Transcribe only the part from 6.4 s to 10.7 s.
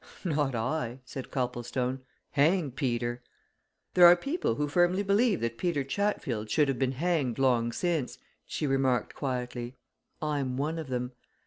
should have been hanged long since," she remarked quietly. "I'm